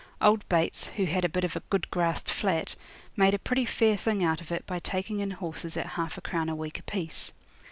[0.19, 2.73] Old Bates, who had a bit of a good grassed flat,
[3.15, 6.21] made a pretty fair thing out of it by taking in horses at half a
[6.21, 7.33] crown a week apiece.